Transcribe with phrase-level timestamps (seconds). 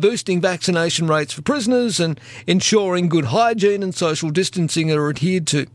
[0.00, 5.66] boosting vaccination rates for prisoners and ensuring good hygiene and social distancing are adhered to.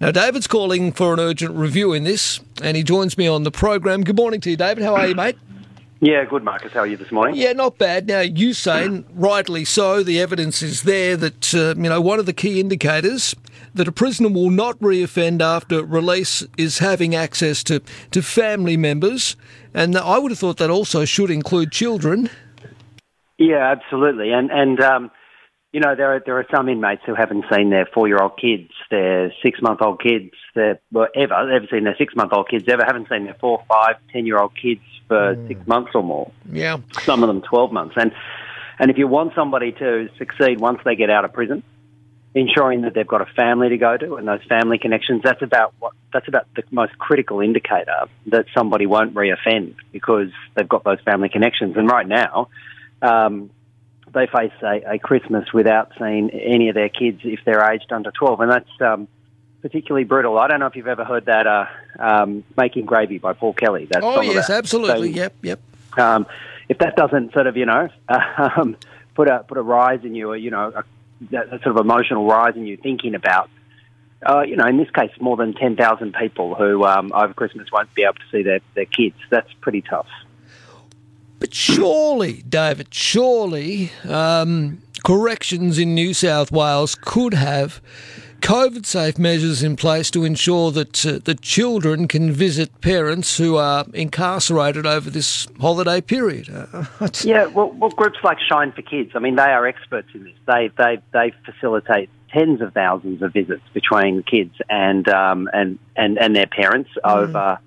[0.00, 3.50] Now, David's calling for an urgent review in this, and he joins me on the
[3.50, 4.04] program.
[4.04, 4.84] Good morning to you, David.
[4.84, 5.36] How are you, mate?
[6.00, 6.72] Yeah, good, Marcus.
[6.72, 7.34] How are you this morning?
[7.34, 8.06] Yeah, not bad.
[8.06, 12.26] Now, you say, rightly so, the evidence is there that, uh, you know, one of
[12.26, 13.34] the key indicators
[13.74, 19.34] that a prisoner will not reoffend after release is having access to, to family members.
[19.74, 22.30] And I would have thought that also should include children.
[23.38, 24.32] Yeah, absolutely.
[24.32, 25.10] And, and um,
[25.72, 28.38] you know, there are, there are some inmates who haven't seen their four year old
[28.40, 32.48] kids, their six month old kids, their, well, ever, ever seen their six month old
[32.48, 35.48] kids, ever haven't seen their four, five, ten year old kids for mm.
[35.48, 36.30] six months or more.
[36.50, 36.78] Yeah.
[37.02, 37.94] Some of them 12 months.
[37.96, 38.12] And,
[38.78, 41.62] and if you want somebody to succeed once they get out of prison,
[42.34, 45.74] ensuring that they've got a family to go to and those family connections, that's about
[45.80, 51.00] what, that's about the most critical indicator that somebody won't reoffend because they've got those
[51.04, 51.76] family connections.
[51.76, 52.48] And right now,
[53.02, 53.50] um,
[54.12, 58.10] they face a, a, Christmas without seeing any of their kids if they're aged under
[58.10, 58.40] 12.
[58.40, 59.08] And that's um,
[59.62, 60.38] particularly brutal.
[60.38, 61.66] I don't know if you've ever heard that uh,
[61.98, 63.86] um, Making Gravy by Paul Kelly.
[63.90, 65.12] That's oh, yes, absolutely.
[65.12, 65.60] So, yep, yep.
[65.96, 66.26] Um,
[66.68, 68.76] if that doesn't sort of, you know, um,
[69.14, 70.84] put a put a rise in you, or, you know, a,
[71.30, 73.50] that sort of emotional rise in you thinking about,
[74.24, 77.92] uh, you know, in this case, more than 10,000 people who um, over Christmas won't
[77.94, 79.16] be able to see their, their kids.
[79.30, 80.08] That's pretty tough.
[81.38, 87.80] But surely, David, surely um, corrections in New South Wales could have
[88.40, 93.56] COVID safe measures in place to ensure that uh, the children can visit parents who
[93.56, 96.48] are incarcerated over this holiday period.
[96.48, 100.24] Uh, yeah, well, well, groups like Shine for Kids, I mean, they are experts in
[100.24, 100.34] this.
[100.46, 106.18] They they they facilitate tens of thousands of visits between kids and um, and, and
[106.18, 107.16] and their parents mm.
[107.16, 107.58] over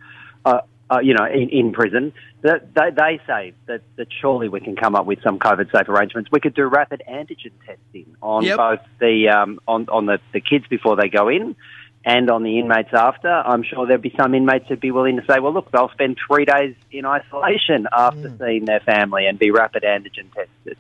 [0.46, 2.12] uh, uh, you know, in, in prison,
[2.42, 5.88] that they, they say that, that surely we can come up with some COVID safe
[5.88, 6.30] arrangements.
[6.32, 8.58] We could do rapid antigen testing on yep.
[8.58, 11.56] both the um, on on the, the kids before they go in,
[12.04, 13.30] and on the inmates after.
[13.30, 16.18] I'm sure there'd be some inmates who'd be willing to say, well, look, they'll spend
[16.28, 18.40] three days in isolation after mm.
[18.40, 20.78] seeing their family and be rapid antigen tested.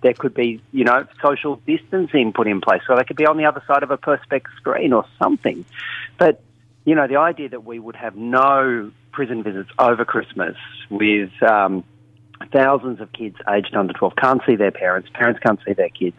[0.00, 3.36] There could be, you know, social distancing put in place, so they could be on
[3.36, 5.64] the other side of a perspex screen or something.
[6.18, 6.42] But
[6.84, 10.56] you know, the idea that we would have no prison visits over Christmas
[10.90, 11.84] with um,
[12.52, 16.16] thousands of kids aged under 12 can't see their parents, parents can't see their kids.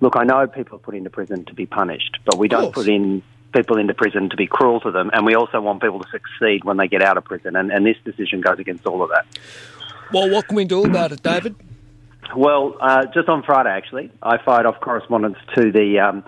[0.00, 2.88] Look, I know people are put into prison to be punished, but we don't put
[2.88, 3.22] in
[3.52, 6.64] people into prison to be cruel to them, and we also want people to succeed
[6.64, 9.26] when they get out of prison, and, and this decision goes against all of that.
[10.12, 11.56] Well, what can we do about it, David?
[12.36, 16.24] Well, uh, just on Friday, actually, I fired off correspondence to the um,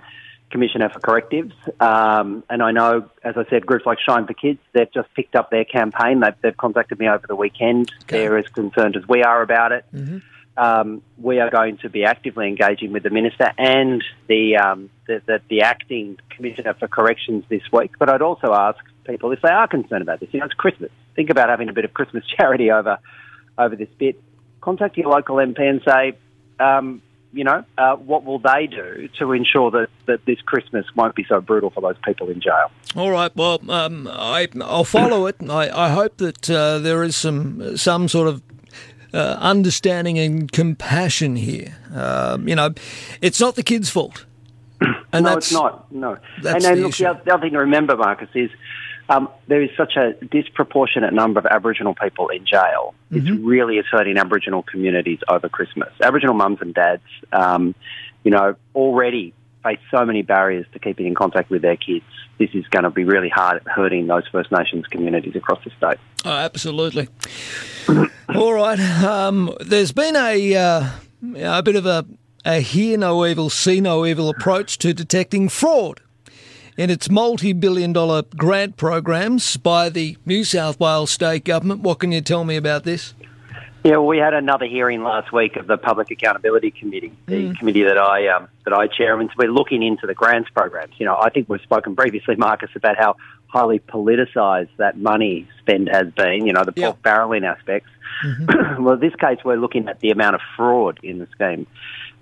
[0.50, 1.54] Commissioner for Correctives.
[1.78, 5.36] Um, and I know, as I said, groups like Shine for Kids, they've just picked
[5.36, 6.20] up their campaign.
[6.20, 7.92] They've, they've contacted me over the weekend.
[8.02, 8.18] Okay.
[8.18, 9.84] They're as concerned as we are about it.
[9.94, 10.18] Mm-hmm.
[10.56, 15.22] Um, we are going to be actively engaging with the Minister and the, um, the,
[15.24, 17.92] the, the, acting Commissioner for Corrections this week.
[17.98, 20.28] But I'd also ask people if they are concerned about this.
[20.32, 20.90] You know, it's Christmas.
[21.16, 22.98] Think about having a bit of Christmas charity over,
[23.56, 24.20] over this bit.
[24.60, 26.18] Contact your local MP and say,
[26.58, 27.00] um,
[27.32, 31.24] you know, uh, what will they do to ensure that, that this Christmas won't be
[31.28, 32.70] so brutal for those people in jail?
[32.96, 33.34] All right.
[33.36, 35.36] Well, um, I, will follow it.
[35.48, 38.42] I, I hope that uh, there is some some sort of
[39.14, 41.76] uh, understanding and compassion here.
[41.94, 42.74] Um, you know,
[43.20, 44.26] it's not the kids' fault.
[45.12, 45.90] And no, it's not.
[45.90, 46.16] No.
[46.36, 48.48] and then, the look, the other, the other thing to remember, Marcus, is
[49.10, 52.94] um, there is such a disproportionate number of Aboriginal people in jail.
[53.10, 53.16] Mm-hmm.
[53.16, 55.88] It's really is hurting Aboriginal communities over Christmas.
[56.00, 57.74] Aboriginal mums and dads, um,
[58.22, 59.34] you know, already
[59.64, 62.04] face so many barriers to keeping in contact with their kids.
[62.38, 65.70] This is going to be really hard at hurting those First Nations communities across the
[65.76, 65.98] state.
[66.24, 67.08] Oh, absolutely.
[68.34, 68.78] All right.
[68.78, 70.88] Um, there's been a, uh,
[71.36, 72.06] a bit of a,
[72.44, 76.00] a hear no evil, see no evil approach to detecting fraud
[76.76, 81.80] in its multi billion dollar grant programs by the New South Wales state government.
[81.80, 83.14] What can you tell me about this?
[83.82, 87.58] Yeah, well, we had another hearing last week of the Public Accountability Committee, the mm.
[87.58, 90.92] committee that I um, that I chair, and so we're looking into the grants programs.
[90.98, 93.16] You know, I think we've spoken previously, Marcus, about how
[93.46, 96.46] highly politicised that money spend has been.
[96.46, 97.88] You know, the pork barrelling aspects.
[98.22, 98.84] Mm-hmm.
[98.84, 101.66] well, in this case, we're looking at the amount of fraud in the scheme.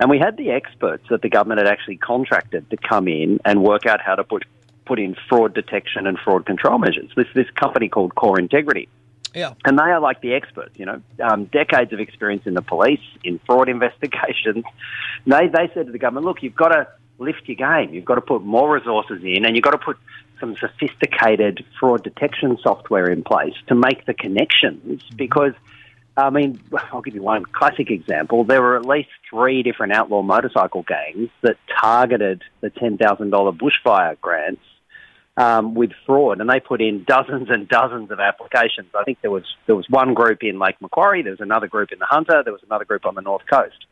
[0.00, 3.62] And we had the experts that the government had actually contracted to come in and
[3.62, 4.44] work out how to put,
[4.84, 7.10] put in fraud detection and fraud control measures.
[7.16, 8.88] This, this company called Core Integrity.
[9.34, 9.54] Yeah.
[9.64, 13.00] And they are like the experts, you know, um, decades of experience in the police,
[13.24, 14.64] in fraud investigations.
[15.26, 16.86] They, they said to the government, look, you've got to
[17.18, 17.92] lift your game.
[17.92, 19.98] You've got to put more resources in and you've got to put
[20.38, 25.54] some sophisticated fraud detection software in place to make the connections because–
[26.18, 26.60] I mean,
[26.92, 28.42] I'll give you one classic example.
[28.42, 32.98] There were at least three different outlaw motorcycle gangs that targeted the $10,000
[33.30, 34.62] bushfire grants
[35.36, 38.88] um, with fraud, and they put in dozens and dozens of applications.
[38.98, 41.92] I think there was there was one group in Lake Macquarie, there was another group
[41.92, 43.86] in the Hunter, there was another group on the north coast,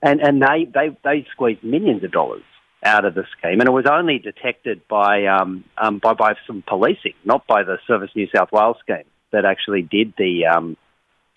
[0.00, 2.44] and and they they they squeezed millions of dollars
[2.84, 6.62] out of the scheme, and it was only detected by um, um, by by some
[6.64, 10.76] policing, not by the Service New South Wales scheme that actually did the um,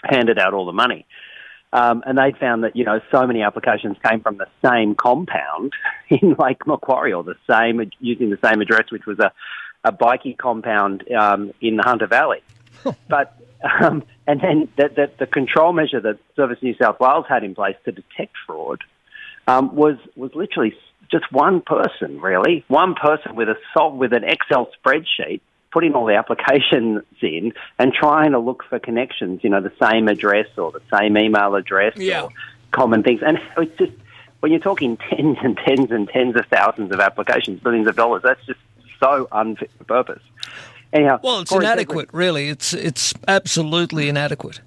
[0.03, 1.05] handed out all the money.
[1.71, 5.73] Um, and they found that, you know, so many applications came from the same compound
[6.09, 9.31] in Lake Macquarie or the same, using the same address, which was a,
[9.83, 12.41] a bikie compound um, in the Hunter Valley.
[13.07, 13.39] but,
[13.81, 17.53] um, and then the, the, the, control measure that Service New South Wales had in
[17.53, 18.81] place to detect fraud
[19.47, 20.73] um, was, was literally
[21.11, 26.15] just one person, really, one person with a with an Excel spreadsheet putting all the
[26.15, 30.81] applications in and trying to look for connections, you know, the same address or the
[30.93, 32.23] same email address yeah.
[32.23, 32.29] or
[32.71, 33.21] common things.
[33.25, 33.93] And it's just,
[34.39, 38.21] when you're talking tens and tens and tens of thousands of applications, billions of dollars,
[38.23, 38.59] that's just
[38.99, 40.23] so unfit for purpose.
[40.91, 42.49] Anyhow, well, it's inadequate, really.
[42.49, 44.59] It's it's absolutely inadequate.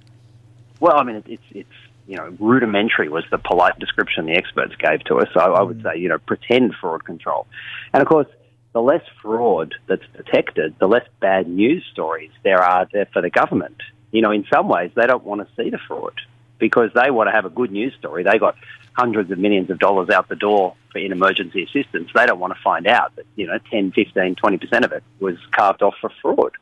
[0.78, 1.68] Well, I mean, it's it's
[2.06, 5.28] you know rudimentary was the polite description the experts gave to us.
[5.34, 5.82] So I would mm.
[5.82, 7.48] say you know pretend fraud control,
[7.92, 8.28] and of course
[8.72, 13.30] the less fraud that's detected, the less bad news stories there are there for the
[13.30, 13.76] government.
[14.10, 16.14] You know, in some ways, they don't want to see the fraud
[16.58, 18.22] because they want to have a good news story.
[18.22, 18.56] They got
[18.94, 22.10] hundreds of millions of dollars out the door for in emergency assistance.
[22.14, 25.36] They don't want to find out that, you know, 10, 15, 20% of it was
[25.50, 26.52] carved off for fraud.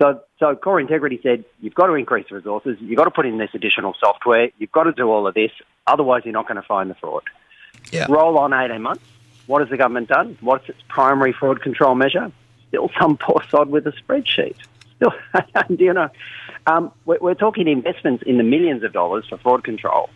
[0.00, 3.26] So, so core integrity said, you've got to increase the resources, you've got to put
[3.26, 5.52] in this additional software, you've got to do all of this,
[5.86, 7.22] otherwise you're not going to find the fraud.
[7.92, 8.06] Yeah.
[8.08, 9.04] Roll on 18 months,
[9.46, 10.38] what has the government done?
[10.40, 12.30] What's its primary fraud control measure?
[12.68, 14.56] Still some poor sod with a spreadsheet.
[14.96, 15.12] Still,
[15.78, 16.08] you know,
[16.66, 20.08] um, we're, we're talking investments in the millions of dollars for fraud control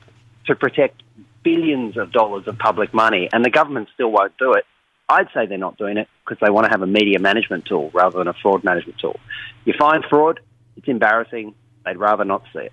[0.46, 1.02] to protect
[1.42, 4.64] billions of dollars of public money, and the government still won't do it.
[5.08, 7.90] I'd say they're not doing it because they want to have a media management tool
[7.94, 9.18] rather than a fraud management tool.
[9.64, 10.40] You find fraud,
[10.76, 11.54] it's embarrassing.
[11.84, 12.72] They'd rather not see it.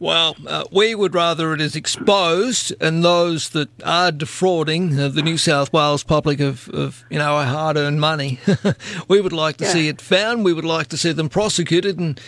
[0.00, 5.22] Well, uh, we would rather it is exposed, and those that are defrauding uh, the
[5.22, 8.38] New South Wales public of, of you know, our hard-earned money,
[9.08, 9.72] we would like to yeah.
[9.72, 10.44] see it found.
[10.44, 12.20] We would like to see them prosecuted and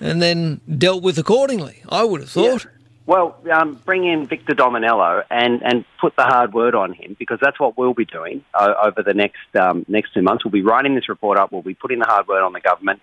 [0.00, 1.82] and then dealt with accordingly.
[1.88, 2.64] I would have thought.
[2.64, 2.70] Yeah.
[3.08, 7.38] Well, um, bring in Victor Dominello and, and put the hard word on him because
[7.40, 10.44] that's what we'll be doing uh, over the next um, next two months.
[10.44, 11.50] We'll be writing this report up.
[11.50, 13.00] We'll be putting the hard word on the government.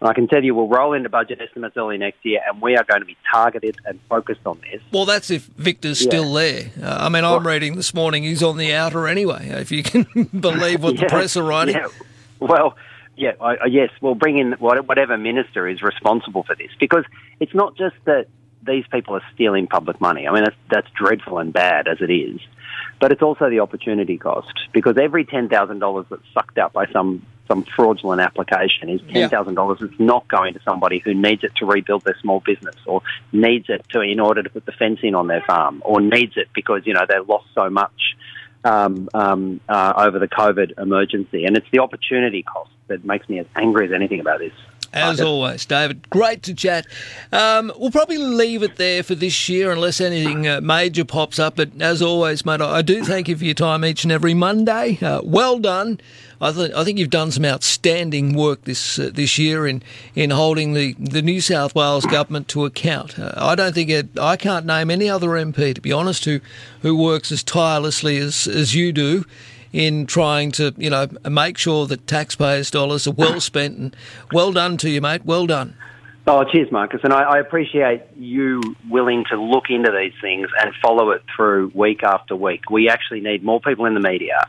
[0.00, 2.76] And I can tell you we'll roll into budget estimates early next year and we
[2.76, 4.82] are going to be targeted and focused on this.
[4.92, 6.08] Well, that's if Victor's yeah.
[6.08, 6.70] still there.
[6.82, 9.82] Uh, I mean, I'm well, reading this morning he's on the outer anyway, if you
[9.82, 10.04] can
[10.40, 11.76] believe what yeah, the press are writing.
[11.76, 11.88] Yeah.
[12.38, 12.76] Well,
[13.16, 17.04] yeah, I, yes, we'll bring in whatever minister is responsible for this because
[17.40, 18.26] it's not just that
[18.62, 20.28] these people are stealing public money.
[20.28, 22.40] I mean, that's, that's dreadful and bad as it is.
[23.00, 27.64] But it's also the opportunity cost because every $10,000 that's sucked out by some some
[27.76, 29.56] fraudulent application is ten thousand yeah.
[29.56, 29.78] dollars.
[29.80, 33.02] It's not going to somebody who needs it to rebuild their small business, or
[33.32, 36.34] needs it to in order to put the fence in on their farm, or needs
[36.36, 38.16] it because you know they've lost so much
[38.64, 41.44] um, um, uh, over the COVID emergency.
[41.44, 44.52] And it's the opportunity cost that makes me as angry as anything about this.
[44.96, 46.86] As always, David, great to chat.
[47.32, 51.56] Um, we'll probably leave it there for this year unless anything uh, major pops up.
[51.56, 54.98] But as always, mate, I do thank you for your time each and every Monday.
[55.00, 56.00] Uh, well done.
[56.40, 59.82] I, th- I think you've done some outstanding work this uh, this year in,
[60.14, 63.18] in holding the, the New South Wales government to account.
[63.18, 66.40] Uh, I don't think it, I can't name any other MP, to be honest, who
[66.82, 69.24] who works as tirelessly as, as you do
[69.76, 73.76] in trying to, you know, make sure that taxpayers' dollars are well spent.
[73.76, 73.96] And
[74.32, 75.26] well done to you, mate.
[75.26, 75.76] Well done.
[76.26, 77.00] Oh, cheers, Marcus.
[77.04, 81.70] And I, I, appreciate you willing to look into these things and follow it through
[81.74, 82.68] week after week.
[82.70, 84.48] We actually need more people in the media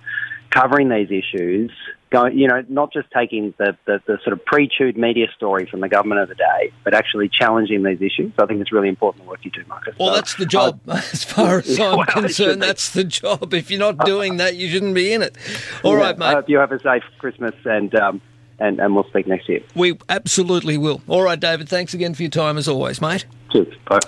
[0.51, 1.71] covering these issues,
[2.09, 5.81] going, you know, not just taking the, the, the sort of pre-chewed media story from
[5.81, 8.31] the government of the day, but actually challenging these issues.
[8.39, 9.95] I think it's really important the work you do, Marcus.
[9.99, 12.61] Well, so, that's the job, uh, as far as I'm well, concerned.
[12.61, 13.53] That's the job.
[13.53, 15.37] If you're not doing that, you shouldn't be in it.
[15.83, 16.25] All yeah, right, mate.
[16.25, 17.93] I hope you have a safe Christmas and.
[17.95, 18.21] Um,
[18.59, 19.59] and, and we'll speak next year.
[19.75, 21.03] We absolutely will.
[21.07, 23.27] All right, David, thanks again for your time as always, mate.
[23.51, 23.67] Cheers.
[23.87, 23.99] Bye.